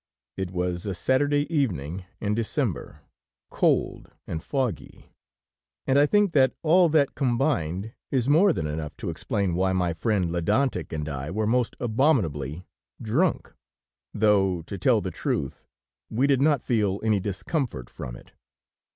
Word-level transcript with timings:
It 0.35 0.49
was 0.49 0.87
a 0.87 0.95
Saturday 0.95 1.45
evening 1.55 2.05
in 2.19 2.33
December, 2.33 3.01
cold 3.51 4.09
and 4.25 4.43
foggy, 4.43 5.13
and 5.85 5.99
I 5.99 6.07
think 6.07 6.31
that 6.33 6.55
all 6.63 6.89
that 6.89 7.13
combined 7.13 7.93
is 8.09 8.27
more 8.27 8.51
than 8.51 8.65
enough 8.65 8.97
to 8.97 9.11
explain 9.11 9.53
why 9.53 9.73
my 9.73 9.93
friend 9.93 10.31
Ledantec 10.31 10.91
and 10.91 11.07
I 11.07 11.29
were 11.29 11.45
most 11.45 11.75
abominably 11.79 12.65
drunk, 12.99 13.53
though, 14.11 14.63
to 14.63 14.75
tell 14.75 15.01
the 15.01 15.11
truth, 15.11 15.67
we 16.09 16.25
did 16.25 16.41
not 16.41 16.63
feel 16.63 16.99
any 17.03 17.19
discomfort 17.19 17.87
from 17.87 18.15
it. 18.15 18.31